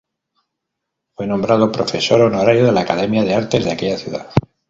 Fue 1.15 1.27
nombrado 1.27 1.71
profesor 1.71 2.21
honorario 2.21 2.65
de 2.65 2.71
la 2.71 2.81
Academia 2.81 3.23
de 3.23 3.35
Artes 3.35 3.63
de 3.65 3.71
aquella 3.71 3.97
ciudad. 3.99 4.31